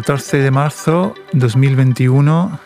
14 0.00 0.38
de 0.38 0.50
marzo 0.50 1.14
2021. 1.34 2.58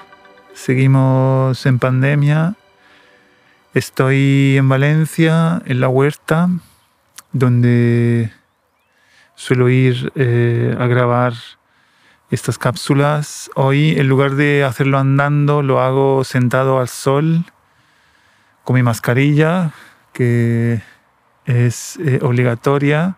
Seguimos 0.53 1.67
en 1.67 1.81
pandemia. 1.81 2.55
Estoy 3.75 4.55
en 4.57 4.69
Valencia, 4.69 5.61
en 5.67 5.81
la 5.81 5.89
huerta, 5.89 6.49
donde 7.33 8.31
suelo 9.35 9.69
ir 9.69 10.12
eh, 10.15 10.77
a 10.79 10.87
grabar 10.87 11.33
estas 12.31 12.57
cápsulas. 12.57 13.51
Hoy, 13.57 13.99
en 13.99 14.07
lugar 14.07 14.37
de 14.37 14.62
hacerlo 14.62 14.99
andando, 14.99 15.61
lo 15.62 15.81
hago 15.81 16.23
sentado 16.23 16.79
al 16.79 16.87
sol, 16.87 17.47
con 18.62 18.75
mi 18.75 18.85
mascarilla, 18.85 19.73
que 20.12 20.83
es 21.47 21.97
eh, 21.97 22.21
obligatoria 22.23 23.17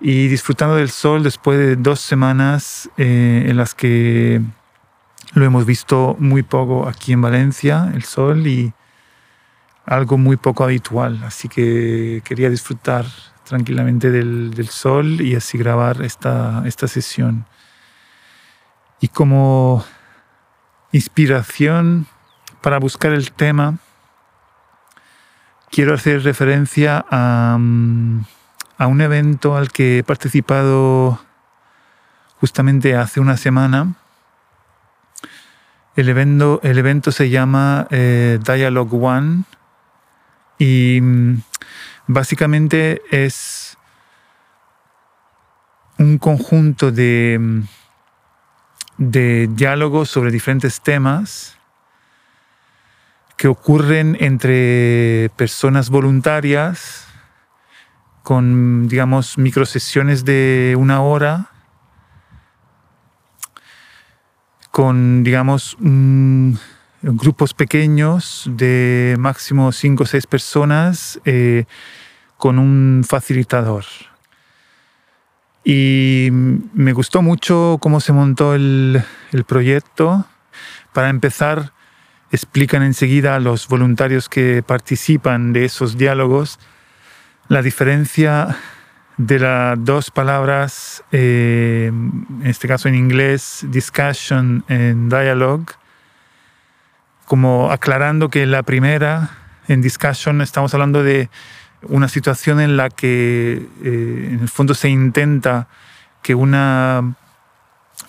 y 0.00 0.28
disfrutando 0.28 0.76
del 0.76 0.90
sol 0.90 1.22
después 1.22 1.58
de 1.58 1.76
dos 1.76 2.00
semanas 2.00 2.90
eh, 2.96 3.46
en 3.48 3.56
las 3.56 3.74
que 3.74 4.40
lo 5.34 5.44
hemos 5.44 5.66
visto 5.66 6.16
muy 6.18 6.42
poco 6.42 6.88
aquí 6.88 7.12
en 7.12 7.20
Valencia, 7.20 7.90
el 7.94 8.04
sol, 8.04 8.46
y 8.46 8.72
algo 9.84 10.18
muy 10.18 10.36
poco 10.36 10.64
habitual. 10.64 11.22
Así 11.24 11.48
que 11.48 12.22
quería 12.24 12.50
disfrutar 12.50 13.06
tranquilamente 13.44 14.10
del, 14.10 14.52
del 14.54 14.68
sol 14.68 15.20
y 15.20 15.34
así 15.34 15.56
grabar 15.58 16.02
esta, 16.02 16.62
esta 16.66 16.88
sesión. 16.88 17.46
Y 19.00 19.08
como 19.08 19.84
inspiración 20.92 22.06
para 22.60 22.78
buscar 22.78 23.12
el 23.12 23.32
tema, 23.32 23.78
quiero 25.70 25.94
hacer 25.94 26.22
referencia 26.22 27.04
a... 27.10 27.56
Mm, 27.58 28.24
a 28.78 28.86
un 28.86 29.00
evento 29.00 29.56
al 29.56 29.70
que 29.70 29.98
he 29.98 30.04
participado 30.04 31.20
justamente 32.40 32.94
hace 32.96 33.20
una 33.20 33.36
semana. 33.36 33.94
El 35.94 36.08
evento, 36.10 36.60
el 36.62 36.78
evento 36.78 37.10
se 37.10 37.30
llama 37.30 37.86
eh, 37.90 38.38
Dialogue 38.44 38.98
One 39.00 39.44
y 40.58 41.00
mm, 41.00 41.42
básicamente 42.06 43.00
es 43.10 43.78
un 45.98 46.18
conjunto 46.18 46.92
de, 46.92 47.38
mm, 47.40 47.62
de 48.98 49.48
diálogos 49.50 50.10
sobre 50.10 50.30
diferentes 50.30 50.82
temas 50.82 51.56
que 53.38 53.48
ocurren 53.48 54.16
entre 54.20 55.30
personas 55.36 55.88
voluntarias 55.88 57.05
con, 58.26 58.88
digamos, 58.88 59.38
microsesiones 59.38 60.24
de 60.24 60.74
una 60.76 61.00
hora, 61.00 61.52
con, 64.72 65.22
digamos, 65.22 65.76
grupos 67.02 67.54
pequeños 67.54 68.50
de 68.50 69.14
máximo 69.16 69.70
cinco 69.70 70.02
o 70.02 70.06
seis 70.06 70.26
personas, 70.26 71.20
eh, 71.24 71.66
con 72.36 72.58
un 72.58 73.04
facilitador. 73.08 73.84
Y 75.62 76.30
me 76.32 76.92
gustó 76.94 77.22
mucho 77.22 77.78
cómo 77.80 78.00
se 78.00 78.12
montó 78.12 78.56
el, 78.56 79.04
el 79.30 79.44
proyecto. 79.44 80.26
Para 80.92 81.10
empezar, 81.10 81.74
explican 82.32 82.82
enseguida 82.82 83.36
a 83.36 83.38
los 83.38 83.68
voluntarios 83.68 84.28
que 84.28 84.64
participan 84.66 85.52
de 85.52 85.64
esos 85.64 85.96
diálogos 85.96 86.58
la 87.48 87.62
diferencia 87.62 88.56
de 89.16 89.38
las 89.38 89.82
dos 89.82 90.10
palabras, 90.10 91.02
eh, 91.12 91.86
en 91.88 92.42
este 92.44 92.68
caso 92.68 92.88
en 92.88 92.94
inglés, 92.94 93.64
discussion 93.68 94.64
en 94.68 95.08
dialogue, 95.08 95.74
como 97.24 97.70
aclarando 97.70 98.28
que 98.28 98.46
la 98.46 98.62
primera, 98.62 99.30
en 99.68 99.80
discussion, 99.80 100.42
estamos 100.42 100.74
hablando 100.74 101.02
de 101.02 101.30
una 101.82 102.08
situación 102.08 102.60
en 102.60 102.76
la 102.76 102.90
que 102.90 103.66
eh, 103.82 104.28
en 104.32 104.40
el 104.40 104.48
fondo 104.48 104.74
se 104.74 104.88
intenta 104.88 105.68
que 106.22 106.34
una 106.34 107.14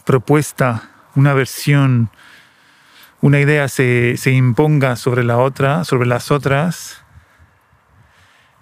propuesta, 0.05 0.89
una 1.15 1.33
versión, 1.33 2.09
una 3.21 3.39
idea 3.39 3.67
se, 3.67 4.17
se 4.17 4.31
imponga 4.31 4.95
sobre 4.95 5.23
la 5.23 5.37
otra, 5.37 5.83
sobre 5.83 6.07
las 6.07 6.31
otras, 6.31 7.03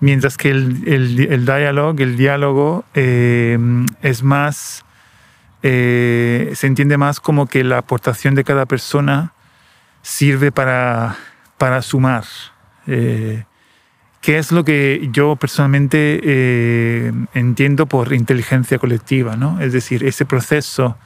mientras 0.06 0.38
que 0.38 0.52
el, 0.52 0.88
el, 0.88 1.46
diálogo, 1.46 1.96
el 1.98 2.16
diálogo 2.16 2.86
eh, 2.94 3.58
es 4.04 4.22
más, 4.22 4.86
eh, 5.64 6.52
se 6.54 6.68
entiende 6.68 6.96
más 6.98 7.20
como 7.20 7.48
que 7.48 7.64
la 7.64 7.80
aportación 7.80 8.36
de 8.36 8.44
cada 8.44 8.68
persona 8.68 9.34
sirve 10.04 10.52
para, 10.52 11.16
para 11.58 11.82
sumar. 11.82 12.24
Eh, 12.86 13.46
¿Qué 14.22 14.38
es 14.38 14.52
lo 14.52 14.64
que 14.64 15.10
yo 15.12 15.38
personalmente 15.38 17.12
entiendo 17.34 17.88
por 17.88 18.14
inteligencia 18.14 18.78
colectiva? 18.78 19.36
¿no? 19.36 19.60
Es 19.60 19.74
decir, 19.74 20.04
ese 20.04 20.26
proceso 20.26 20.98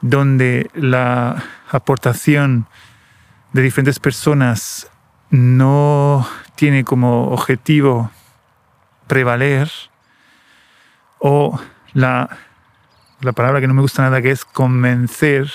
donde 0.00 0.70
la 0.74 1.42
aportación 1.70 2.66
de 3.52 3.62
diferentes 3.62 3.98
personas 3.98 4.90
no 5.30 6.26
tiene 6.54 6.84
como 6.84 7.28
objetivo 7.28 8.10
prevaler 9.06 9.70
o 11.18 11.58
la, 11.92 12.36
la 13.20 13.32
palabra 13.32 13.60
que 13.60 13.66
no 13.66 13.74
me 13.74 13.82
gusta 13.82 14.02
nada 14.02 14.22
que 14.22 14.30
es 14.30 14.44
convencer, 14.44 15.50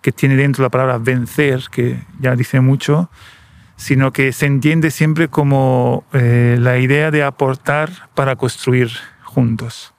que 0.00 0.12
tiene 0.12 0.36
dentro 0.36 0.62
la 0.62 0.70
palabra 0.70 0.98
vencer, 0.98 1.64
que 1.70 2.04
ya 2.20 2.36
dice 2.36 2.60
mucho, 2.60 3.10
sino 3.76 4.12
que 4.12 4.32
se 4.32 4.46
entiende 4.46 4.90
siempre 4.90 5.28
como 5.28 6.04
eh, 6.12 6.56
la 6.58 6.78
idea 6.78 7.10
de 7.10 7.22
aportar 7.22 7.90
para 8.14 8.36
construir 8.36 8.90
juntos. 9.22 9.94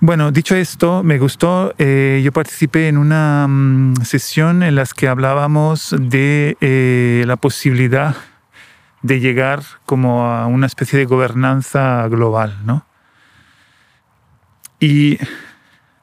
Bueno, 0.00 0.30
dicho 0.30 0.54
esto, 0.54 1.02
me 1.02 1.18
gustó. 1.18 1.74
Eh, 1.76 2.20
yo 2.22 2.30
participé 2.30 2.86
en 2.86 2.98
una 2.98 3.46
mm, 3.48 3.96
sesión 4.04 4.62
en 4.62 4.76
la 4.76 4.86
que 4.86 5.08
hablábamos 5.08 5.92
de 5.98 6.56
eh, 6.60 7.24
la 7.26 7.34
posibilidad 7.34 8.14
de 9.02 9.18
llegar 9.18 9.64
como 9.86 10.24
a 10.24 10.46
una 10.46 10.66
especie 10.66 11.00
de 11.00 11.04
gobernanza 11.04 12.06
global, 12.06 12.60
¿no? 12.64 12.86
Y 14.78 15.18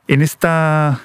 en 0.10 0.22
esta, 0.22 1.00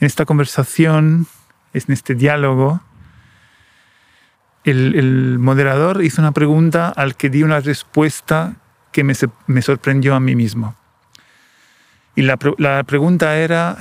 en 0.00 0.06
esta 0.06 0.26
conversación, 0.26 1.26
en 1.72 1.92
este 1.94 2.14
diálogo, 2.14 2.82
el, 4.64 5.38
moderador 5.38 6.04
hizo 6.04 6.20
una 6.20 6.32
pregunta 6.32 6.90
al 6.90 7.16
que 7.16 7.30
di 7.30 7.42
una 7.42 7.60
respuesta 7.60 8.56
que 8.92 9.02
me 9.02 9.62
sorprendió 9.62 10.14
a 10.14 10.20
mí 10.20 10.36
mismo. 10.36 10.76
Y 12.16 12.22
la, 12.22 12.38
la 12.56 12.82
pregunta 12.84 13.36
era, 13.36 13.76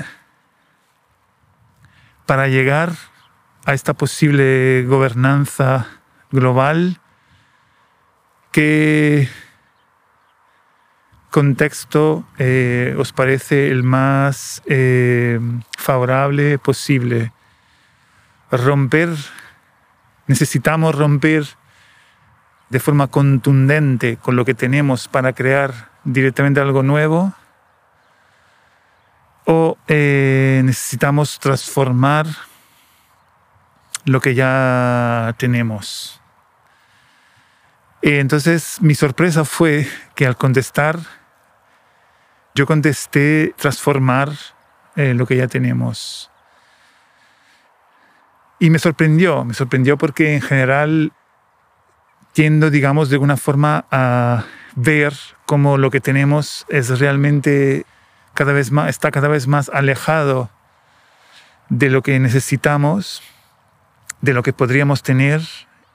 para 2.25 2.49
llegar 2.49 2.91
a 3.65 3.73
esta 3.73 3.93
posible 3.93 4.83
gobernanza 4.83 5.87
global, 6.31 6.99
¿qué 8.51 9.29
contexto 11.31 12.27
eh, 12.37 12.93
os 12.99 13.13
parece 13.13 13.69
el 13.69 13.83
más 13.83 14.61
eh, 14.65 15.39
favorable 15.77 16.59
posible? 16.59 17.31
Romper, 18.51 19.15
necesitamos 20.27 20.93
romper 20.93 21.45
de 22.69 22.79
forma 22.81 23.07
contundente 23.07 24.17
con 24.17 24.35
lo 24.35 24.43
que 24.43 24.55
tenemos 24.55 25.07
para 25.07 25.31
crear 25.31 25.89
directamente 26.03 26.59
algo 26.59 26.83
nuevo 26.83 27.33
o 29.45 29.77
eh, 29.87 30.61
necesitamos 30.63 31.39
transformar 31.39 32.27
lo 34.05 34.21
que 34.21 34.35
ya 34.35 35.33
tenemos. 35.37 36.21
Entonces 38.01 38.77
mi 38.81 38.93
sorpresa 38.93 39.45
fue 39.45 39.87
que 40.13 40.27
al 40.27 40.37
contestar, 40.37 40.99
yo 42.53 42.65
contesté 42.65 43.53
transformar 43.57 44.31
eh, 44.95 45.13
lo 45.13 45.25
que 45.25 45.37
ya 45.37 45.47
tenemos. 45.47 46.29
Y 48.59 48.69
me 48.69 48.79
sorprendió, 48.79 49.43
me 49.43 49.53
sorprendió 49.53 49.97
porque 49.97 50.35
en 50.35 50.41
general 50.41 51.11
tiendo, 52.33 52.69
digamos, 52.69 53.09
de 53.09 53.15
alguna 53.15 53.37
forma 53.37 53.85
a 53.91 54.43
ver 54.75 55.13
cómo 55.45 55.77
lo 55.77 55.89
que 55.89 56.01
tenemos 56.01 56.65
es 56.69 56.99
realmente 56.99 57.85
cada 58.35 58.53
vez 58.53 58.71
más, 58.71 58.89
está 58.89 59.09
cada 59.09 59.27
vez 59.27 59.47
más 59.47 59.69
alejado 59.69 60.51
de 61.69 61.89
lo 61.89 62.03
que 62.03 62.19
necesitamos, 62.19 63.23
de 64.21 64.33
lo 64.33 64.43
que 64.43 64.53
podríamos 64.53 65.01
tener 65.01 65.41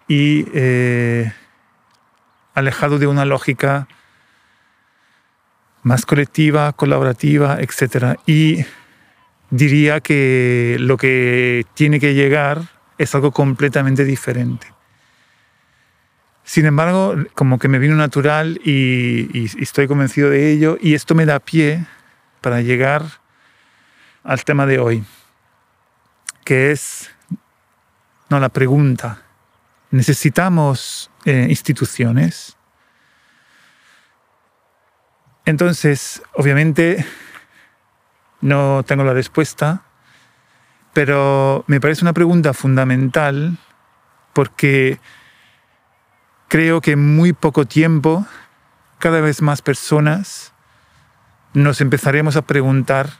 y 0.08 0.46
eh, 0.52 1.32
alejado 2.54 2.98
de 2.98 3.06
una 3.06 3.24
lógica 3.24 3.86
más 5.82 6.04
colectiva, 6.04 6.72
colaborativa, 6.72 7.58
etc. 7.60 8.18
Y 8.26 8.64
diría 9.50 10.00
que 10.00 10.76
lo 10.80 10.96
que 10.96 11.64
tiene 11.74 12.00
que 12.00 12.14
llegar 12.14 12.62
es 12.98 13.14
algo 13.14 13.32
completamente 13.32 14.04
diferente. 14.04 14.66
Sin 16.44 16.66
embargo, 16.66 17.14
como 17.34 17.58
que 17.58 17.68
me 17.68 17.78
vino 17.78 17.94
natural 17.94 18.60
y, 18.64 19.48
estoy 19.62 19.86
convencido 19.86 20.30
de 20.30 20.50
ello 20.50 20.78
y 20.80 20.94
esto 20.94 21.14
me 21.14 21.24
da 21.24 21.38
pie 21.38 21.86
para 22.40 22.60
llegar 22.60 23.04
al 24.22 24.44
tema 24.44 24.66
de 24.66 24.78
hoy, 24.78 25.04
que 26.44 26.70
es 26.70 27.10
no, 28.30 28.38
la 28.38 28.48
pregunta. 28.48 29.22
¿Necesitamos 29.90 31.10
eh, 31.24 31.46
instituciones? 31.48 32.56
Entonces, 35.44 36.22
obviamente, 36.34 37.04
no 38.40 38.84
tengo 38.86 39.02
la 39.02 39.14
respuesta, 39.14 39.82
pero 40.92 41.64
me 41.66 41.80
parece 41.80 42.04
una 42.04 42.12
pregunta 42.12 42.54
fundamental 42.54 43.58
porque 44.32 45.00
creo 46.46 46.80
que 46.80 46.92
en 46.92 47.16
muy 47.16 47.32
poco 47.32 47.64
tiempo 47.64 48.26
cada 48.98 49.20
vez 49.20 49.42
más 49.42 49.60
personas 49.60 50.52
nos 51.52 51.80
empezaremos 51.80 52.36
a 52.36 52.42
preguntar 52.42 53.10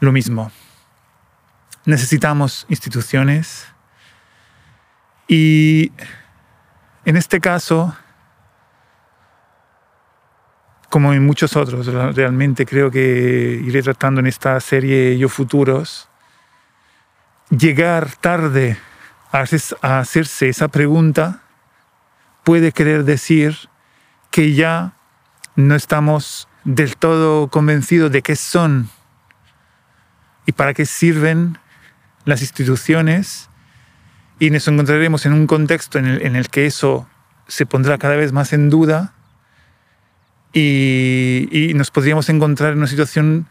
lo 0.00 0.12
mismo. 0.12 0.50
Necesitamos 1.84 2.66
instituciones 2.68 3.66
y 5.26 5.92
en 7.04 7.16
este 7.16 7.40
caso 7.40 7.94
como 10.88 11.12
en 11.12 11.24
muchos 11.24 11.54
otros, 11.54 11.86
realmente 12.14 12.64
creo 12.64 12.90
que 12.90 13.60
iré 13.64 13.82
tratando 13.82 14.20
en 14.20 14.26
esta 14.26 14.58
serie 14.60 15.18
Yo 15.18 15.28
Futuros, 15.28 16.08
llegar 17.50 18.14
tarde 18.16 18.78
a 19.30 19.98
hacerse 20.00 20.48
esa 20.48 20.68
pregunta 20.68 21.42
puede 22.42 22.72
querer 22.72 23.04
decir 23.04 23.68
que 24.30 24.54
ya 24.54 24.94
no 25.58 25.74
estamos 25.74 26.46
del 26.62 26.96
todo 26.96 27.48
convencidos 27.48 28.12
de 28.12 28.22
qué 28.22 28.36
son 28.36 28.88
y 30.46 30.52
para 30.52 30.72
qué 30.72 30.86
sirven 30.86 31.58
las 32.24 32.42
instituciones 32.42 33.50
y 34.38 34.50
nos 34.50 34.68
encontraremos 34.68 35.26
en 35.26 35.32
un 35.32 35.48
contexto 35.48 35.98
en 35.98 36.06
el, 36.06 36.22
en 36.22 36.36
el 36.36 36.48
que 36.48 36.66
eso 36.66 37.08
se 37.48 37.66
pondrá 37.66 37.98
cada 37.98 38.14
vez 38.14 38.30
más 38.30 38.52
en 38.52 38.70
duda 38.70 39.14
y, 40.52 41.72
nos 41.74 41.90
podríamos 41.90 42.28
encontrar 42.28 42.72
en 42.72 42.78
una 42.78 42.86
situación 42.86 43.48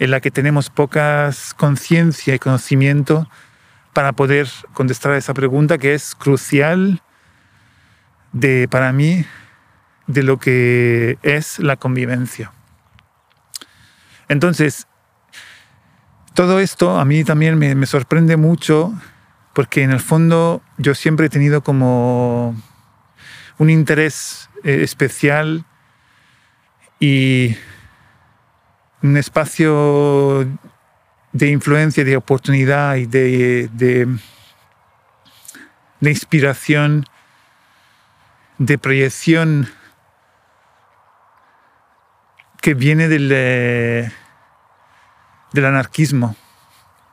en 0.00 0.10
la 0.10 0.20
que 0.20 0.32
tenemos 0.32 0.68
pocas 0.68 1.54
conciencia 1.54 2.34
y 2.34 2.40
conocimiento 2.40 3.30
para 3.92 4.14
poder 4.14 4.48
contestar 4.72 5.12
a 5.12 5.16
esa 5.16 5.32
pregunta 5.32 5.78
que 5.78 5.94
es 5.94 6.16
crucial 6.16 7.02
de, 8.32 8.66
para 8.68 8.92
mí 8.92 9.24
de 10.06 10.22
lo 10.22 10.38
que 10.38 11.18
es 11.22 11.58
la 11.58 11.76
convivencia. 11.76 12.52
Entonces, 14.28 14.86
todo 16.34 16.60
esto 16.60 16.98
a 16.98 17.04
mí 17.04 17.24
también 17.24 17.58
me, 17.58 17.86
sorprende 17.86 18.36
mucho 18.36 18.92
porque 19.54 19.82
en 19.82 19.90
el 19.90 20.00
fondo 20.00 20.62
yo 20.76 20.94
siempre 20.94 21.26
he 21.26 21.30
tenido 21.30 21.62
como 21.62 22.54
un 23.58 23.70
interés 23.70 24.50
eh, 24.62 24.82
especial 24.82 25.64
y 27.00 27.56
un 29.02 29.16
espacio 29.16 30.46
de 31.32 31.48
influencia, 31.48 32.04
de 32.04 32.16
oportunidad 32.16 32.96
y 32.96 33.06
de, 33.06 33.68
de, 33.72 34.08
inspiración, 36.10 37.04
de 38.58 38.78
proyección 38.78 39.68
que 42.66 42.74
viene 42.74 43.06
del, 43.06 43.30
eh, 43.32 44.10
del 45.52 45.66
anarquismo. 45.66 46.34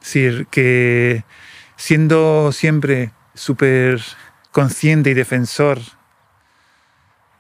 Es 0.02 0.08
decir, 0.08 0.48
que 0.48 1.26
siendo 1.76 2.52
siempre 2.52 3.12
súper 3.36 4.02
consciente 4.52 5.12
y 5.12 5.14
defensor 5.14 5.78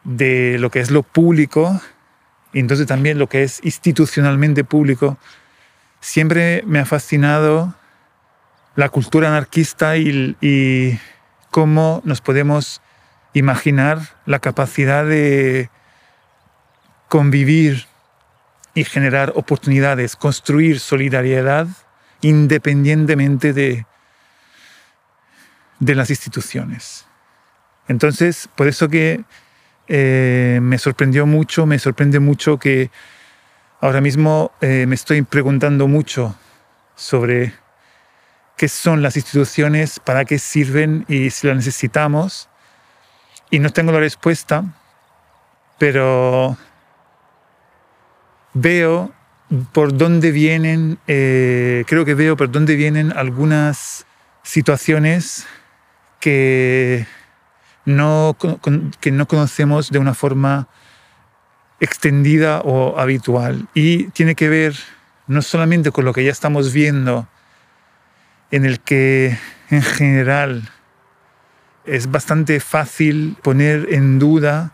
de 0.03 0.57
lo 0.59 0.69
que 0.69 0.81
es 0.81 0.91
lo 0.91 1.01
público, 1.01 1.81
y 2.53 2.59
entonces 2.59 2.85
también 2.85 3.17
lo 3.17 3.27
que 3.29 3.41
es 3.41 3.59
institucionalmente 3.63 4.63
público, 4.63 5.17
siempre 5.99 6.61
me 6.67 6.77
ha 6.77 6.85
fascinado 6.85 7.73
la 8.75 8.89
cultura 8.89 9.29
anarquista 9.29 9.97
y, 9.97 10.99
cómo 11.49 12.03
nos 12.05 12.21
podemos 12.21 12.79
imaginar 13.33 14.01
la 14.27 14.37
capacidad 14.37 15.03
de 15.03 15.71
convivir 17.09 17.87
y 18.73 18.83
generar 18.83 19.33
oportunidades, 19.35 20.15
construir 20.15 20.79
solidaridad 20.79 21.67
independientemente 22.21 23.53
de, 23.53 23.85
de 25.79 25.95
las 25.95 26.09
instituciones. 26.09 27.05
Entonces, 27.87 28.49
por 28.55 28.67
eso 28.67 28.87
que 28.87 29.23
eh, 29.87 30.59
me 30.61 30.77
sorprendió 30.77 31.25
mucho, 31.25 31.65
me 31.65 31.79
sorprende 31.79 32.19
mucho 32.19 32.57
que 32.57 32.89
ahora 33.81 33.99
mismo 33.99 34.51
eh, 34.61 34.85
me 34.87 34.95
estoy 34.95 35.21
preguntando 35.23 35.87
mucho 35.87 36.35
sobre 36.95 37.53
qué 38.55 38.69
son 38.69 39.01
las 39.01 39.17
instituciones, 39.17 39.99
para 39.99 40.25
qué 40.25 40.39
sirven 40.39 41.05
y 41.09 41.29
si 41.31 41.47
las 41.47 41.57
necesitamos. 41.57 42.49
Y 43.49 43.59
no 43.59 43.71
tengo 43.71 43.91
la 43.91 43.99
respuesta, 43.99 44.63
pero 45.77 46.57
veo 48.53 49.13
por 49.71 49.95
dónde 49.95 50.31
vienen, 50.31 50.97
eh, 51.07 51.83
creo 51.87 52.05
que 52.05 52.15
veo 52.15 52.35
por 52.35 52.51
dónde 52.51 52.75
vienen 52.75 53.11
algunas 53.15 54.05
situaciones 54.41 55.45
que 56.19 57.05
no, 57.85 58.35
que 58.99 59.11
no 59.11 59.27
conocemos 59.27 59.89
de 59.91 59.99
una 59.99 60.13
forma 60.13 60.67
extendida 61.79 62.61
o 62.61 62.97
habitual. 62.97 63.67
Y 63.73 64.05
tiene 64.09 64.35
que 64.35 64.49
ver 64.49 64.75
no 65.27 65.41
solamente 65.41 65.91
con 65.91 66.05
lo 66.05 66.13
que 66.13 66.23
ya 66.23 66.31
estamos 66.31 66.73
viendo, 66.73 67.27
en 68.51 68.65
el 68.65 68.79
que 68.79 69.37
en 69.69 69.81
general 69.81 70.69
es 71.85 72.09
bastante 72.09 72.59
fácil 72.59 73.35
poner 73.41 73.87
en 73.91 74.19
duda 74.19 74.73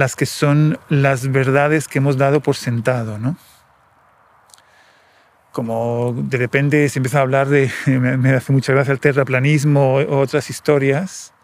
las 0.00 0.16
que 0.16 0.24
son 0.24 0.78
las 0.88 1.30
verdades 1.30 1.86
que 1.86 1.98
hemos 1.98 2.16
dado 2.16 2.40
por 2.40 2.56
sentado, 2.56 3.18
¿no? 3.18 3.36
Como 5.52 6.14
de 6.16 6.38
repente 6.38 6.88
se 6.88 7.00
empieza 7.00 7.18
a 7.18 7.20
hablar 7.20 7.48
de, 7.50 7.70
me 7.86 8.30
hace 8.30 8.50
mucha 8.50 8.72
gracia 8.72 8.92
el 8.92 8.98
terraplanismo 8.98 9.96
o 9.96 10.18
otras 10.18 10.48
historias, 10.48 11.34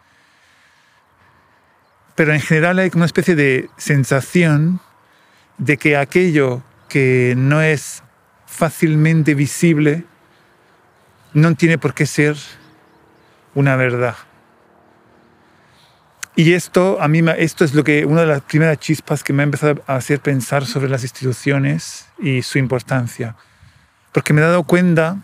pero 2.15 2.33
en 2.33 2.41
general 2.41 2.79
hay 2.79 2.89
una 2.95 3.05
especie 3.05 3.35
de 3.35 3.69
sensación 3.77 4.79
de 5.59 5.77
que 5.77 5.95
aquello 5.95 6.63
que 6.89 7.35
no 7.37 7.61
es 7.61 8.01
fácilmente 8.47 9.35
visible 9.35 10.03
no 11.33 11.53
tiene 11.53 11.77
por 11.77 11.93
qué 11.93 12.07
ser 12.07 12.37
una 13.53 13.75
verdad. 13.75 14.15
Y 16.39 16.53
esto, 16.53 17.01
a 17.01 17.07
mí, 17.07 17.23
esto 17.39 17.65
es 17.65 17.73
lo 17.73 17.83
que, 17.83 18.05
una 18.05 18.21
de 18.21 18.27
las 18.27 18.41
primeras 18.41 18.77
chispas 18.77 19.23
que 19.23 19.33
me 19.33 19.41
ha 19.41 19.45
empezado 19.45 19.83
a 19.87 19.95
hacer 19.95 20.19
pensar 20.19 20.67
sobre 20.67 20.87
las 20.87 21.01
instituciones 21.01 22.07
y 22.19 22.43
su 22.43 22.59
importancia. 22.59 23.35
Porque 24.11 24.33
me 24.33 24.41
he 24.41 24.43
dado 24.43 24.61
cuenta 24.61 25.17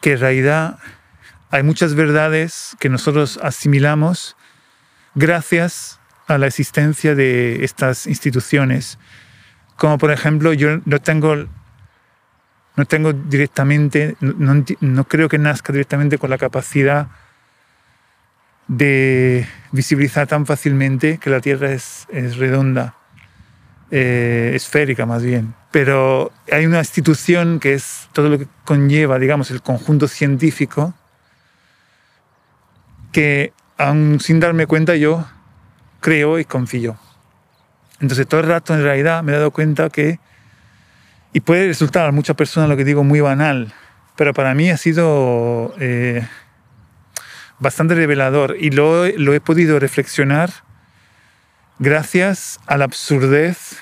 que 0.00 0.12
en 0.12 0.20
realidad 0.20 0.78
hay 1.50 1.64
muchas 1.64 1.96
verdades 1.96 2.76
que 2.78 2.88
nosotros 2.88 3.40
asimilamos 3.42 4.36
gracias 5.16 5.98
a 6.28 6.38
la 6.38 6.46
existencia 6.46 7.16
de 7.16 7.64
estas 7.64 8.06
instituciones. 8.06 9.00
Como 9.74 9.98
por 9.98 10.12
ejemplo, 10.12 10.52
yo 10.52 10.78
no 10.84 11.00
tengo, 11.00 11.48
no 12.76 12.84
tengo 12.84 13.12
directamente, 13.12 14.16
no, 14.20 15.04
creo 15.08 15.28
que 15.28 15.38
nazca 15.38 15.72
directamente 15.72 16.18
con 16.18 16.30
la 16.30 16.38
capacidad 16.38 17.08
de 18.68 19.48
visibilizar 19.74 20.28
tan 20.28 20.46
fácilmente 20.46 21.18
que 21.18 21.30
la 21.30 21.40
Tierra 21.40 21.72
es, 21.72 22.06
redonda, 22.38 22.94
eh, 23.90 24.52
esférica 24.54 25.04
más 25.04 25.24
bien. 25.24 25.52
Pero 25.72 26.30
hay 26.50 26.64
una 26.64 26.78
institución 26.78 27.58
que 27.58 27.74
es 27.74 28.08
todo 28.12 28.28
lo 28.28 28.38
que 28.38 28.46
conlleva, 28.64 29.18
digamos, 29.18 29.50
el 29.50 29.62
conjunto 29.62 30.06
científico, 30.06 30.94
que 33.10 33.52
aún 33.76 34.20
sin 34.20 34.38
darme 34.38 34.68
cuenta 34.68 34.94
yo 34.94 35.26
creo 35.98 36.38
y 36.38 36.44
confío. 36.44 36.96
Entonces 37.98 38.28
todo 38.28 38.42
el 38.42 38.46
rato 38.46 38.74
en 38.74 38.82
realidad 38.82 39.24
me 39.24 39.32
he 39.32 39.36
dado 39.36 39.50
cuenta 39.50 39.90
que, 39.90 40.20
y 41.32 41.40
puede 41.40 41.66
resultar 41.66 42.06
a 42.06 42.12
muchas 42.12 42.36
personas 42.36 42.68
lo 42.68 42.76
que 42.76 42.84
digo 42.84 43.02
muy 43.02 43.20
banal, 43.20 43.74
pero 44.14 44.32
para 44.34 44.54
mí 44.54 44.70
ha 44.70 44.76
sido 44.76 45.74
eh, 45.80 46.24
bastante 47.64 47.94
revelador 47.94 48.56
y 48.60 48.70
lo, 48.70 49.08
lo 49.08 49.34
he 49.34 49.40
podido 49.40 49.80
reflexionar 49.80 50.50
gracias 51.78 52.60
a 52.66 52.76
la 52.76 52.84
absurdez 52.84 53.78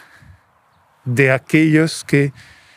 de 1.04 1.32
aquellos 1.32 2.04
que 2.04 2.32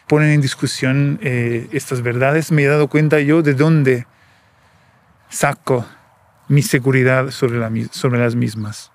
ponen 0.07 0.31
en 0.31 0.41
discusión 0.41 1.19
eh, 1.21 1.67
estas 1.71 2.01
verdades, 2.01 2.51
me 2.51 2.63
he 2.63 2.67
dado 2.67 2.87
cuenta 2.87 3.19
yo 3.19 3.43
de 3.43 3.53
dónde 3.53 4.07
saco 5.29 5.85
mi 6.47 6.63
seguridad 6.63 7.29
sobre, 7.29 7.59
la, 7.59 7.71
sobre 7.91 8.19
las 8.19 8.35
mismas. 8.35 8.91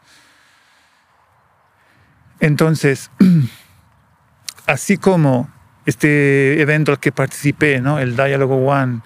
Entonces, 2.41 3.11
así 4.67 4.97
como 4.97 5.49
este 5.87 6.61
evento 6.61 6.93
al 6.93 6.99
que 6.99 7.13
participé, 7.13 7.81
¿no? 7.81 7.99
el 7.99 8.17
Diálogo 8.17 8.57
One, 8.67 9.01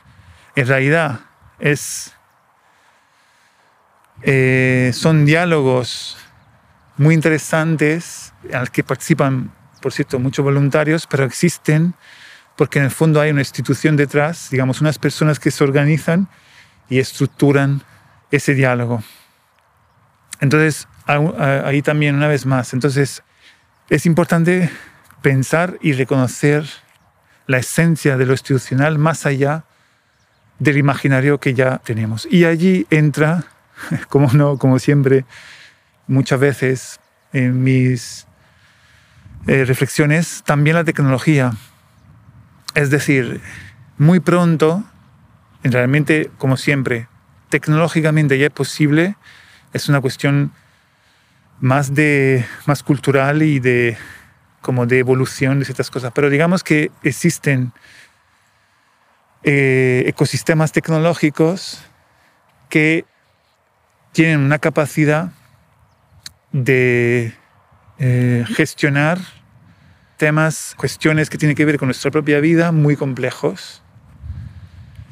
en 0.56 0.66
realidad 0.66 1.20
es, 1.58 2.14
eh, 4.24 4.90
son 4.94 5.24
diálogos 5.24 6.16
muy 6.96 7.14
interesantes 7.14 8.32
al 8.52 8.70
que 8.70 8.82
participan 8.82 9.52
por 9.84 9.92
cierto, 9.92 10.18
muchos 10.18 10.42
voluntarios, 10.42 11.06
pero 11.06 11.24
existen 11.24 11.94
porque 12.56 12.78
en 12.78 12.86
el 12.86 12.90
fondo 12.90 13.20
hay 13.20 13.30
una 13.32 13.42
institución 13.42 13.96
detrás, 13.96 14.48
digamos, 14.50 14.80
unas 14.80 14.98
personas 14.98 15.38
que 15.38 15.50
se 15.50 15.62
organizan 15.62 16.26
y 16.88 17.00
estructuran 17.00 17.82
ese 18.30 18.54
diálogo. 18.54 19.02
Entonces, 20.40 20.88
ahí 21.04 21.82
también 21.82 22.14
una 22.14 22.28
vez 22.28 22.46
más, 22.46 22.72
entonces 22.72 23.22
es 23.90 24.06
importante 24.06 24.70
pensar 25.20 25.76
y 25.82 25.92
reconocer 25.92 26.64
la 27.46 27.58
esencia 27.58 28.16
de 28.16 28.24
lo 28.24 28.32
institucional 28.32 28.98
más 28.98 29.26
allá 29.26 29.64
del 30.58 30.78
imaginario 30.78 31.40
que 31.40 31.52
ya 31.52 31.82
tenemos. 31.84 32.26
Y 32.30 32.46
allí 32.46 32.86
entra, 32.88 33.44
como 34.08 34.32
no, 34.32 34.58
como 34.58 34.78
siempre, 34.78 35.24
muchas 36.06 36.40
veces 36.40 37.00
en 37.32 37.62
mis 37.62 38.26
eh, 39.46 39.64
reflexiones, 39.64 40.42
también 40.44 40.76
la 40.76 40.84
tecnología. 40.84 41.52
Es 42.74 42.90
decir, 42.90 43.40
muy 43.98 44.20
pronto, 44.20 44.84
realmente, 45.62 46.30
como 46.38 46.56
siempre, 46.56 47.08
tecnológicamente 47.48 48.38
ya 48.38 48.46
es 48.46 48.52
posible, 48.52 49.16
es 49.72 49.88
una 49.88 50.00
cuestión 50.00 50.52
más, 51.60 51.94
de, 51.94 52.44
más 52.66 52.82
cultural 52.82 53.42
y 53.42 53.60
de, 53.60 53.96
como 54.60 54.86
de 54.86 54.98
evolución 54.98 55.58
de 55.58 55.64
ciertas 55.64 55.90
cosas. 55.90 56.12
Pero 56.14 56.30
digamos 56.30 56.64
que 56.64 56.90
existen 57.02 57.72
eh, 59.42 60.04
ecosistemas 60.06 60.72
tecnológicos 60.72 61.84
que 62.68 63.04
tienen 64.14 64.40
una 64.40 64.60
capacidad 64.60 65.32
de 66.52 67.34
eh, 67.98 68.44
gestionar 68.46 69.18
temas, 70.16 70.74
cuestiones 70.76 71.28
que 71.28 71.36
tienen 71.36 71.56
que 71.56 71.64
ver 71.64 71.78
con 71.78 71.88
nuestra 71.88 72.12
propia 72.12 72.38
vida 72.38 72.70
muy 72.70 72.94
complejos 72.94 73.82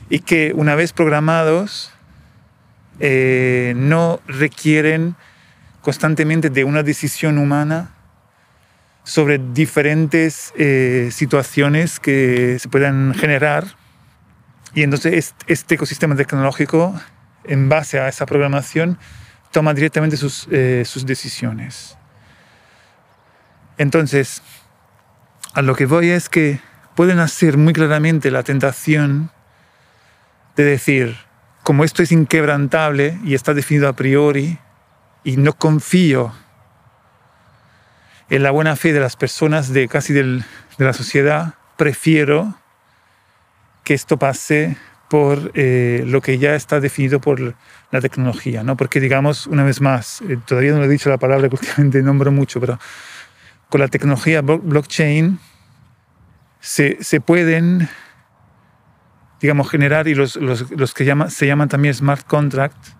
y 0.08 0.20
que 0.20 0.52
una 0.54 0.76
vez 0.76 0.92
programados 0.92 1.92
eh, 3.00 3.74
no 3.76 4.20
requieren 4.28 5.16
constantemente 5.80 6.48
de 6.48 6.62
una 6.62 6.84
decisión 6.84 7.38
humana 7.38 7.90
sobre 9.02 9.38
diferentes 9.38 10.52
eh, 10.56 11.08
situaciones 11.10 11.98
que 11.98 12.58
se 12.60 12.68
puedan 12.68 13.14
generar. 13.14 13.64
Y 14.74 14.84
entonces 14.84 15.34
este 15.48 15.74
ecosistema 15.74 16.14
tecnológico, 16.14 16.94
en 17.44 17.68
base 17.68 17.98
a 17.98 18.08
esa 18.08 18.26
programación, 18.26 18.98
toma 19.50 19.74
directamente 19.74 20.16
sus, 20.16 20.48
sus 20.84 21.06
decisiones. 21.06 21.96
Entonces, 23.78 24.42
a 25.54 25.62
lo 25.62 25.74
que 25.74 25.86
voy 25.86 26.10
es 26.10 26.28
que 26.28 26.60
pueden 26.94 27.18
hacer 27.18 27.56
muy 27.56 27.72
claramente 27.72 28.30
la 28.30 28.42
tentación 28.42 29.30
de 30.56 30.64
decir, 30.64 31.16
como 31.62 31.84
esto 31.84 32.02
es 32.02 32.12
inquebrantable 32.12 33.18
y 33.24 33.34
está 33.34 33.54
definido 33.54 33.88
a 33.88 33.94
priori, 33.94 34.58
y 35.24 35.36
no 35.36 35.52
confío 35.52 36.32
en 38.28 38.42
la 38.42 38.50
buena 38.50 38.76
fe 38.76 38.92
de 38.92 39.00
las 39.00 39.16
personas 39.16 39.72
de 39.72 39.88
casi 39.88 40.12
de 40.12 40.42
la 40.78 40.92
sociedad, 40.92 41.54
prefiero 41.76 42.54
que 43.84 43.94
esto 43.94 44.18
pase 44.18 44.76
por 45.12 45.52
eh, 45.52 46.04
lo 46.06 46.22
que 46.22 46.38
ya 46.38 46.54
está 46.54 46.80
definido 46.80 47.20
por 47.20 47.54
la 47.90 48.00
tecnología, 48.00 48.62
¿no? 48.62 48.78
Porque 48.78 48.98
digamos, 48.98 49.46
una 49.46 49.62
vez 49.62 49.82
más, 49.82 50.22
eh, 50.22 50.38
todavía 50.46 50.72
no 50.72 50.82
he 50.82 50.88
dicho 50.88 51.10
la 51.10 51.18
palabra 51.18 51.50
que 51.50 51.56
últimamente 51.56 52.00
nombro 52.08 52.32
mucho, 52.32 52.60
pero 52.60 52.78
con 53.68 53.82
la 53.82 53.88
tecnología 53.88 54.40
blockchain 54.40 55.38
se, 56.60 57.20
pueden, 57.20 57.90
digamos, 59.38 59.68
generar, 59.68 60.08
y 60.08 60.14
los, 60.14 60.38
que 60.94 61.04
llama, 61.04 61.28
se 61.28 61.46
llaman 61.46 61.68
también 61.68 61.92
smart 61.92 62.26
contracts, 62.26 62.96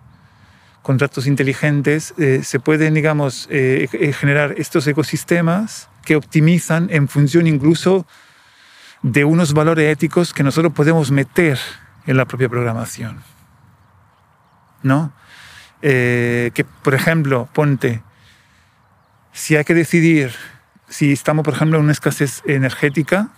contratos 0.83 1.25
inteligentes, 1.25 2.13
eh, 2.19 2.41
se 2.43 2.59
pueden, 2.59 2.93
digamos, 2.93 3.47
eh, 3.49 3.87
eh, 3.91 4.13
generar 4.13 4.53
estos 4.59 4.85
ecosistemas 4.85 5.89
que 6.05 6.15
optimizan 6.15 6.89
en 6.91 7.07
función 7.07 7.47
incluso 7.47 8.05
de 9.01 9.25
unos 9.25 9.53
valores 9.53 9.91
éticos 9.91 10.31
que 10.31 10.43
nosotros 10.43 10.73
podemos 10.73 11.09
meter 11.09 11.57
en 12.05 12.17
la 12.17 12.25
propia 12.25 12.49
programación. 12.49 13.23
¿No? 14.81 15.13
que, 15.81 16.65
por 16.81 16.93
ejemplo, 16.93 17.49
ponte, 17.51 18.01
si 19.33 19.57
hay 19.57 19.65
que 19.65 19.73
decidir 19.73 20.33
si 20.93 21.11
estamos, 21.11 21.43
por 21.43 21.55
ejemplo, 21.55 21.79
en 21.79 21.85
una 21.85 21.91
escasez 21.91 22.43
energética, 22.45 23.29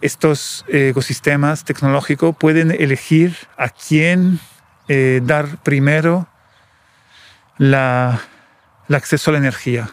estos 0.00 0.64
eh, 0.68 0.88
ecosistemas 0.88 1.64
tecnológicos 1.64 2.36
pueden 2.36 2.72
elegir 2.72 3.36
a 3.56 3.68
quién 3.68 4.40
eh, 4.88 5.20
dar 5.22 5.62
primero 5.62 6.26
la, 7.58 8.20
el 8.88 8.94
acceso 8.96 9.30
a 9.30 9.32
la 9.32 9.38
energía. 9.38 9.88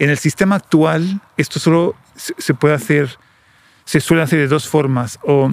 En 0.00 0.10
el 0.10 0.18
sistema 0.18 0.56
actual, 0.56 1.20
esto 1.36 1.60
solo 1.60 1.94
se 2.16 2.52
puede 2.54 2.74
hacer, 2.74 3.16
se 3.84 4.00
suele 4.00 4.24
hacer 4.24 4.40
de 4.40 4.48
dos 4.48 4.68
formas, 4.68 5.20
o, 5.22 5.52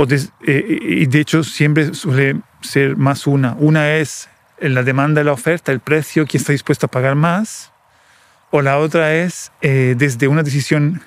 o 0.00 0.06
eh, 0.10 0.78
y 0.80 1.06
de 1.06 1.20
hecho 1.20 1.44
siempre 1.44 1.92
suele 1.92 2.40
ser 2.62 2.96
más 2.96 3.26
una. 3.26 3.54
Una 3.58 3.96
es 3.96 4.30
la 4.58 4.82
demanda 4.82 5.20
y 5.20 5.24
la 5.24 5.32
oferta, 5.32 5.72
el 5.72 5.80
precio, 5.80 6.26
quién 6.26 6.40
está 6.40 6.52
dispuesto 6.52 6.86
a 6.86 6.88
pagar 6.88 7.16
más, 7.16 7.70
o 8.50 8.62
la 8.62 8.78
otra 8.78 9.14
es 9.14 9.52
eh, 9.60 9.94
desde 9.98 10.26
una 10.26 10.42
decisión 10.42 11.02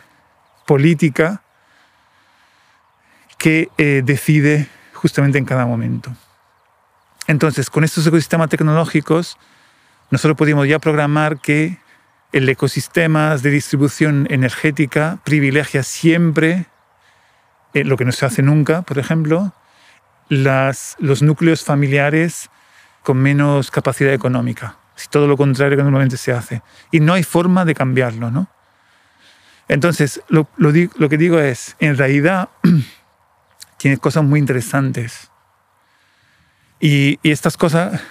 política 0.68 1.42
que 3.40 3.70
eh, 3.80 4.04
decide 4.06 4.68
justamente 4.94 5.40
en 5.40 5.46
cada 5.46 5.66
momento. 5.66 6.16
Entonces, 7.26 7.72
con 7.72 7.84
estos 7.84 8.06
ecosistemas 8.06 8.50
tecnológicos, 8.50 9.40
nosotros 10.12 10.38
podemos 10.38 10.68
ya 10.68 10.78
programar 10.78 11.40
que 11.40 11.80
el 12.32 12.48
ecosistema 12.48 13.38
de 13.38 13.50
distribución 13.50 14.28
energética 14.30 15.18
privilegia 15.24 15.82
siempre, 15.82 16.68
eh, 17.74 17.84
lo 17.84 17.98
que 17.98 18.06
no 18.06 18.12
se 18.12 18.26
hace 18.26 18.42
nunca, 18.42 18.82
por 18.82 19.00
ejemplo, 19.00 19.54
las, 20.30 20.96
los 21.00 21.22
núcleos 21.22 21.64
familiares 21.64 22.50
con 23.04 23.18
menos 23.18 23.72
capacidad 23.72 24.14
económica 24.14 24.78
si 24.96 25.08
todo 25.08 25.28
lo 25.28 25.38
contrario 25.38 25.78
que 25.78 25.84
normalmente 25.84 26.18
se 26.18 26.32
hace. 26.32 26.62
Y 26.92 27.00
no 27.00 27.14
hay 27.14 27.24
forma 27.24 27.66
de 27.66 27.76
cambiarlo, 27.76 28.32
¿no? 28.32 28.48
Entonces, 29.68 30.22
lo, 30.28 30.48
lo, 30.58 31.10
que 31.10 31.18
digo 31.18 31.40
es, 31.40 31.76
en 31.80 31.98
realidad, 31.98 32.50
tiene 33.78 33.98
cosas 33.98 34.24
muy 34.24 34.40
interesantes. 34.40 35.32
Y, 36.80 37.20
y, 37.24 37.32
estas 37.32 37.58
cosas, 37.58 38.02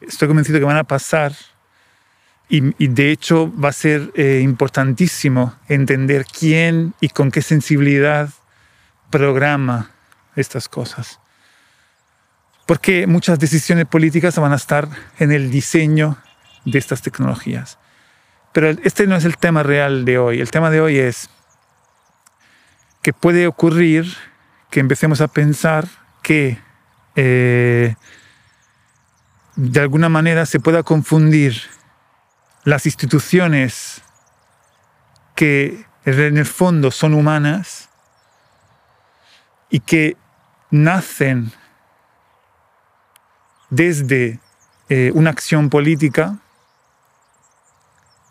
estoy 0.00 0.28
convencido 0.28 0.58
que 0.58 0.64
van 0.64 0.76
a 0.76 0.84
pasar. 0.84 1.32
Y, 2.48 2.72
y 2.82 2.86
de 2.86 3.10
hecho 3.10 3.52
va 3.52 3.70
a 3.70 3.72
ser 3.72 4.12
eh, 4.14 4.40
importantísimo 4.42 5.56
entender 5.68 6.24
quién 6.24 6.94
y 7.00 7.08
con 7.08 7.32
qué 7.32 7.42
sensibilidad 7.42 8.30
programa 9.10 9.90
estas 10.34 10.68
cosas 10.68 11.18
porque 12.66 13.06
muchas 13.06 13.38
decisiones 13.38 13.86
políticas 13.86 14.38
van 14.38 14.52
a 14.52 14.56
estar 14.56 14.88
en 15.18 15.30
el 15.30 15.50
diseño 15.50 16.18
de 16.64 16.78
estas 16.78 17.00
tecnologías. 17.00 17.78
Pero 18.52 18.70
este 18.70 19.06
no 19.06 19.14
es 19.14 19.24
el 19.24 19.38
tema 19.38 19.62
real 19.62 20.04
de 20.04 20.18
hoy. 20.18 20.40
El 20.40 20.50
tema 20.50 20.68
de 20.70 20.80
hoy 20.80 20.98
es 20.98 21.30
que 23.02 23.12
puede 23.12 23.46
ocurrir 23.46 24.12
que 24.68 24.80
empecemos 24.80 25.20
a 25.20 25.28
pensar 25.28 25.86
que 26.22 26.58
eh, 27.14 27.94
de 29.54 29.80
alguna 29.80 30.08
manera 30.08 30.44
se 30.44 30.58
pueda 30.58 30.82
confundir 30.82 31.62
las 32.64 32.84
instituciones 32.84 34.02
que 35.36 35.86
en 36.04 36.36
el 36.36 36.46
fondo 36.46 36.90
son 36.90 37.14
humanas 37.14 37.90
y 39.70 39.80
que 39.80 40.16
nacen 40.70 41.52
desde 43.70 44.40
eh, 44.88 45.10
una 45.14 45.30
acción 45.30 45.70
política, 45.70 46.38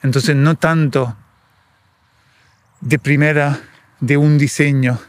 entonces 0.01 0.35
no 0.35 0.55
tanto 0.55 1.15
de 2.81 2.99
primera 2.99 3.59
de 3.99 4.17
un 4.17 4.37
diseño 4.37 4.99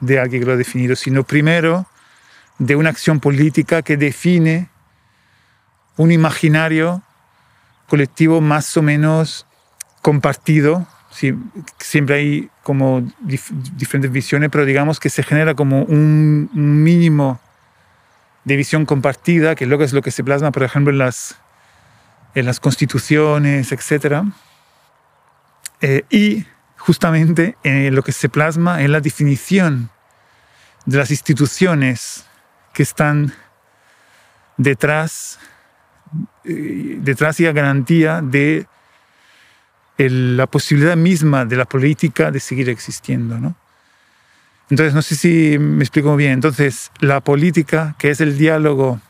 de 0.00 0.20
alguien 0.20 0.42
que 0.42 0.46
lo 0.46 0.52
ha 0.52 0.56
definido, 0.56 0.96
sino 0.96 1.24
primero 1.24 1.86
de 2.58 2.76
una 2.76 2.90
acción 2.90 3.20
política 3.20 3.82
que 3.82 3.96
define 3.96 4.68
un 5.96 6.12
imaginario 6.12 7.02
colectivo 7.88 8.40
más 8.40 8.76
o 8.76 8.82
menos 8.82 9.46
compartido. 10.02 10.86
Siempre 11.78 12.16
hay 12.16 12.50
como 12.62 13.06
diferentes 13.20 14.10
visiones, 14.10 14.50
pero 14.50 14.64
digamos 14.64 14.98
que 14.98 15.10
se 15.10 15.22
genera 15.22 15.54
como 15.54 15.82
un, 15.82 16.50
mínimo 16.52 17.40
de 18.44 18.56
visión 18.56 18.84
compartida, 18.84 19.54
que 19.54 19.66
luego 19.66 19.84
es 19.84 19.92
lo 19.92 20.02
que 20.02 20.10
se 20.10 20.24
plasma, 20.24 20.50
por 20.50 20.64
ejemplo, 20.64 20.92
en 20.92 20.98
las, 20.98 21.36
en 22.34 22.46
las 22.46 22.60
constituciones, 22.60 23.72
etc. 23.72 24.24
Eh, 25.80 26.04
y 26.10 26.44
justamente 26.76 27.56
en 27.62 27.94
lo 27.94 28.02
que 28.02 28.12
se 28.12 28.28
plasma 28.28 28.82
en 28.82 28.92
la 28.92 29.00
definición 29.00 29.90
de 30.84 30.98
las 30.98 31.10
instituciones 31.10 32.26
que 32.74 32.82
están 32.82 33.32
detrás, 34.56 35.38
eh, 36.44 36.96
detrás 36.98 37.40
y 37.40 37.46
a 37.46 37.52
garantía 37.52 38.20
de 38.20 38.66
la 39.96 40.46
posibilidad 40.46 40.96
misma 40.96 41.44
de 41.44 41.56
la 41.56 41.64
política 41.64 42.30
de 42.30 42.40
seguir 42.40 42.68
existiendo. 42.68 43.38
¿no? 43.38 43.56
Entonces, 44.70 44.94
no 44.94 45.02
sé 45.02 45.14
si 45.16 45.58
me 45.58 45.84
explico 45.84 46.16
bien. 46.16 46.32
Entonces, 46.32 46.90
la 47.00 47.20
política, 47.20 47.94
que 47.98 48.10
es 48.10 48.20
el 48.20 48.38
diálogo, 48.38 49.00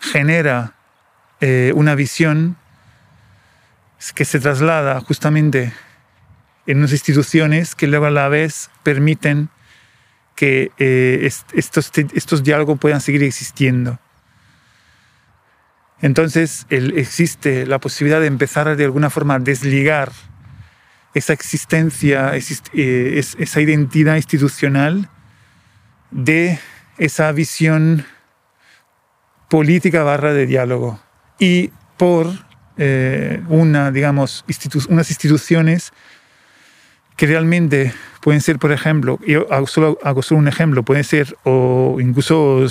genera 0.00 0.74
eh, 1.40 1.72
una 1.74 1.94
visión 1.94 2.56
que 4.14 4.24
se 4.24 4.38
traslada 4.38 5.00
justamente 5.00 5.72
en 6.66 6.78
unas 6.78 6.92
instituciones 6.92 7.74
que 7.74 7.86
luego 7.86 8.06
a 8.06 8.10
la 8.10 8.28
vez 8.28 8.70
permiten 8.82 9.48
que 10.36 10.70
eh, 10.78 11.28
estos, 11.54 11.90
estos 12.14 12.44
diálogos 12.44 12.78
puedan 12.78 13.00
seguir 13.00 13.24
existiendo. 13.24 13.98
Entonces 16.00 16.66
existe 16.70 17.66
la 17.66 17.80
posibilidad 17.80 18.20
de 18.20 18.26
empezar 18.26 18.76
de 18.76 18.84
alguna 18.84 19.10
forma 19.10 19.34
a 19.34 19.38
desligar 19.38 20.12
esa 21.14 21.32
existencia, 21.32 22.32
eh, 22.36 23.20
esa 23.38 23.60
identidad 23.60 24.16
institucional 24.16 25.08
de 26.10 26.58
esa 26.98 27.32
visión 27.32 28.04
política 29.48 30.02
barra 30.02 30.32
de 30.32 30.46
diálogo. 30.46 31.00
Y 31.38 31.70
por 31.96 32.28
eh, 32.76 33.42
una, 33.48 33.90
digamos, 33.90 34.44
unas 34.88 35.10
instituciones 35.10 35.92
que 37.16 37.26
realmente 37.26 37.92
pueden 38.20 38.40
ser, 38.40 38.60
por 38.60 38.70
ejemplo, 38.70 39.18
yo 39.26 39.52
hago 39.52 39.66
solo, 39.66 39.98
hago 40.04 40.20
un 40.30 40.46
ejemplo, 40.46 40.84
pueden 40.84 41.02
ser, 41.02 41.36
o 41.42 41.98
incluso 42.00 42.64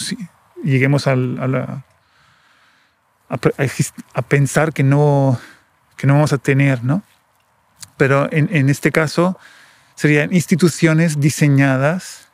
lleguemos 0.63 1.07
a, 1.07 1.17
la, 1.17 1.83
a, 3.29 4.21
pensar 4.21 4.73
que 4.73 4.83
no, 4.83 5.39
que 5.95 6.07
no 6.07 6.13
vamos 6.13 6.33
a 6.33 6.37
tener, 6.37 6.83
¿no? 6.83 7.03
Pero 7.97 8.29
en, 8.31 8.69
este 8.69 8.91
caso 8.91 9.39
serían 9.95 10.33
instituciones 10.33 11.19
diseñadas 11.19 12.27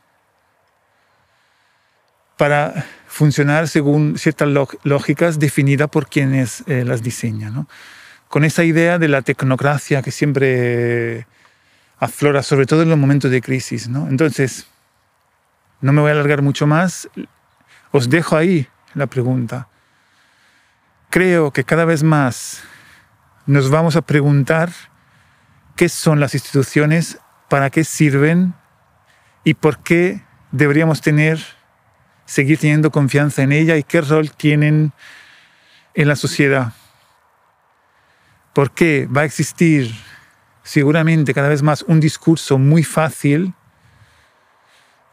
para 2.38 2.86
funcionar 3.08 3.70
según 3.70 4.18
ciertas 4.18 4.50
lógicas 4.84 5.40
definidas 5.40 5.88
por 5.88 6.10
quienes 6.10 6.64
eh, 6.68 6.84
las 6.84 7.02
diseñan. 7.02 7.54
¿no? 7.54 7.68
Con 8.28 8.44
esa 8.44 8.66
idea 8.66 9.00
de 9.00 9.08
la 9.08 9.22
tecnocracia 9.22 10.02
que 10.02 10.12
siempre 10.12 11.26
aflora, 12.00 12.44
sobre 12.44 12.66
todo 12.66 12.82
en 12.82 12.90
los 12.90 12.98
momentos 12.98 13.32
de 13.32 13.42
crisis. 13.42 13.88
¿no? 13.88 14.10
Entonces, 14.10 14.68
no 15.80 15.94
me 15.94 16.02
voy 16.02 16.10
a 16.10 16.14
alargar 16.14 16.42
mucho 16.42 16.68
más. 16.68 17.08
Os 17.92 18.10
dejo 18.10 18.36
ahí 18.36 18.68
la 18.94 19.08
pregunta. 19.08 19.70
Creo 21.14 21.54
que 21.54 21.64
cada 21.64 21.86
vez 21.86 22.02
más 22.02 22.64
nos 23.46 23.70
vamos 23.70 23.96
a 23.96 24.02
preguntar 24.02 24.72
qué 25.76 25.88
son 25.88 26.20
las 26.20 26.34
instituciones, 26.34 27.20
para 27.50 27.70
qué 27.70 27.84
sirven 27.84 28.56
y 29.44 29.54
por 29.54 29.78
qué 29.84 30.24
deberíamos 30.52 31.02
tener, 31.02 31.40
seguir 32.26 32.58
teniendo 32.58 32.90
confianza 32.90 33.44
en 33.44 33.52
ella 33.52 33.78
y 33.78 33.84
qué 33.84 34.02
rol 34.02 34.32
tienen 34.32 34.92
en 35.94 36.08
la 36.08 36.16
sociedad. 36.16 36.74
¿Por 38.54 38.72
qué 38.72 39.06
va 39.06 39.22
a 39.22 39.26
existir 39.26 39.94
seguramente 40.64 41.36
cada 41.36 41.50
vez 41.50 41.62
más 41.62 41.84
un 41.84 42.00
discurso 42.00 42.58
muy 42.58 42.84
fácil 42.84 43.54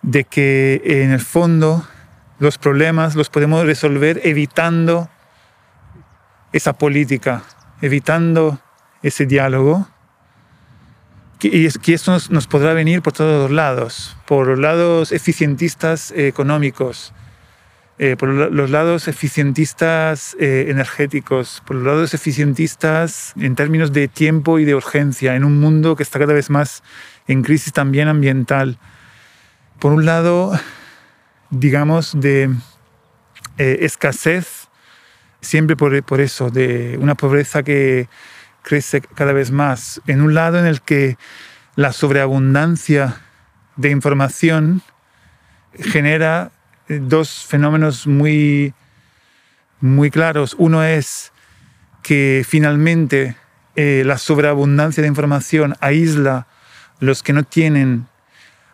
de 0.01 0.25
que 0.25 0.81
en 0.83 1.11
el 1.11 1.21
fondo 1.21 1.87
los 2.39 2.57
problemas 2.57 3.17
los 3.17 3.29
podemos 3.29 3.67
resolver 3.67 4.23
evitando 4.25 5.11
esa 6.53 6.73
política, 6.73 7.43
evitando 7.81 8.61
ese 9.03 9.27
diálogo. 9.27 9.89
Y 11.43 11.65
es 11.65 11.79
que 11.79 11.95
esto 11.95 12.17
nos, 12.31 12.47
podrá 12.47 12.75
venir 12.75 13.01
por 13.01 13.15
todos 13.15 13.43
los 13.43 13.51
lados, 13.51 14.17
por 14.27 14.47
los 14.47 14.59
lados 14.59 15.11
eficientistas 15.11 16.13
económicos, 16.15 17.15
eh, 17.99 18.17
por 18.19 18.29
los 18.29 18.71
lados 18.71 19.09
eficientistas 19.09 20.37
eh, 20.39 20.67
energéticos, 20.69 21.63
por 21.67 21.77
los 21.77 21.87
lados 21.87 22.15
eficientistas 22.15 23.33
en 23.37 23.55
términos 23.55 23.93
de 23.93 24.09
tiempo 24.09 24.59
y 24.59 24.67
de 24.67 24.75
urgencia, 24.75 25.35
en 25.35 25.45
un 25.45 25.61
mundo 25.61 25.97
que 25.97 26.03
está 26.03 26.19
cada 26.19 26.35
vez 26.35 26.51
más 26.51 26.83
en 27.27 27.43
crisis 27.43 27.73
también 27.73 28.09
ambiental. 28.09 28.79
Por 29.79 29.93
un 29.93 30.05
lado, 30.05 30.53
digamos, 31.49 32.13
de 32.21 32.51
eh, 33.57 33.79
escasez, 33.81 34.60
siempre 35.41 35.77
por, 35.77 36.03
por 36.03 36.21
eso, 36.21 36.51
de 36.51 36.99
una 37.01 37.15
pobreza 37.15 37.63
que 37.63 38.09
crece 38.63 39.01
cada 39.01 39.33
vez 39.33 39.51
más. 39.51 40.01
En 40.07 40.21
un 40.21 40.35
lado 40.35 40.59
en 40.59 40.67
el 40.67 40.83
que 40.83 41.17
la 41.77 41.93
sobreabundancia 41.93 43.21
de 43.77 43.91
información 43.91 44.83
genera 45.79 46.51
dos 46.89 47.47
fenómenos 47.47 48.07
muy, 48.07 48.75
muy 49.81 50.11
claros. 50.11 50.55
Uno 50.59 50.85
es 50.85 51.33
que 52.03 52.45
finalmente 52.47 53.37
eh, 53.77 54.03
la 54.05 54.19
sobreabundancia 54.19 55.03
de 55.03 55.09
información 55.09 55.77
aísla 55.81 56.47
los 56.99 57.23
que 57.23 57.33
no 57.33 57.45
tienen 57.45 58.09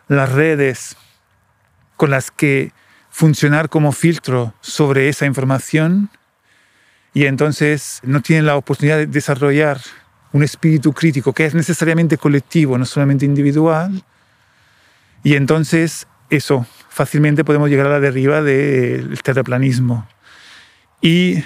las 0.07 0.31
redes 0.31 0.97
con 1.95 2.11
las 2.11 2.31
que 2.31 2.71
funcionar 3.09 3.69
como 3.69 3.91
filtro 3.91 4.53
sobre 4.61 5.09
esa 5.09 5.25
información 5.25 6.09
y 7.17 7.25
entonces 7.25 7.99
no 8.03 8.21
tienen 8.21 8.45
la 8.45 8.57
oportunidad 8.57 8.97
de 8.97 9.07
desarrollar 9.07 9.81
un 10.33 10.43
espíritu 10.43 10.93
crítico 10.93 11.33
que 11.33 11.47
es 11.47 11.55
necesariamente 11.55 12.15
colectivo, 12.19 12.77
no 12.77 12.85
solamente 12.85 13.25
individual. 13.25 14.03
Y 15.23 15.33
entonces 15.33 16.05
eso 16.29 16.67
fácilmente 16.89 17.43
podemos 17.43 17.71
llegar 17.71 17.87
a 17.87 17.89
la 17.89 17.99
derriba 17.99 18.43
del 18.43 19.19
terraplanismo. 19.23 20.07
Y 21.01 21.43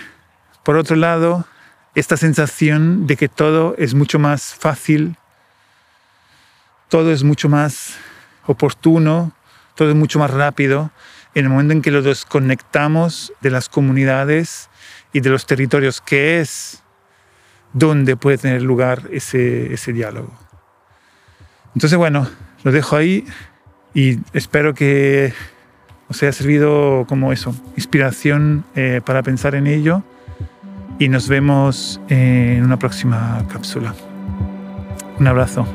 por 0.65 0.75
otro 0.75 0.97
lado, 0.97 1.45
esta 1.95 2.17
sensación 2.17 3.07
de 3.07 3.15
que 3.15 3.29
todo 3.29 3.73
es 3.77 3.93
mucho 3.93 4.19
más 4.19 4.53
fácil, 4.53 5.15
todo 6.89 7.13
es 7.13 7.23
mucho 7.23 7.47
más 7.47 7.95
oportuno, 8.45 9.31
todo 9.75 9.89
es 9.89 9.95
mucho 9.95 10.19
más 10.19 10.31
rápido, 10.31 10.91
en 11.33 11.45
el 11.45 11.49
momento 11.49 11.71
en 11.71 11.81
que 11.81 11.91
lo 11.91 12.01
desconectamos 12.01 13.31
de 13.39 13.51
las 13.51 13.69
comunidades 13.69 14.69
y 15.13 15.19
de 15.19 15.29
los 15.29 15.45
territorios, 15.45 16.01
que 16.01 16.39
es 16.39 16.83
donde 17.73 18.15
puede 18.15 18.37
tener 18.37 18.61
lugar 18.61 19.09
ese, 19.11 19.73
ese 19.73 19.93
diálogo. 19.93 20.33
Entonces, 21.75 21.97
bueno, 21.97 22.27
lo 22.63 22.71
dejo 22.71 22.95
ahí 22.95 23.25
y 23.93 24.19
espero 24.33 24.73
que 24.73 25.33
os 26.09 26.21
haya 26.23 26.33
servido 26.33 27.05
como 27.07 27.31
eso, 27.31 27.55
inspiración 27.77 28.65
eh, 28.75 29.01
para 29.05 29.23
pensar 29.23 29.55
en 29.55 29.67
ello 29.67 30.03
y 30.99 31.07
nos 31.07 31.27
vemos 31.27 32.01
en 32.09 32.63
una 32.63 32.77
próxima 32.77 33.45
cápsula. 33.49 33.95
Un 35.19 35.27
abrazo. 35.27 35.65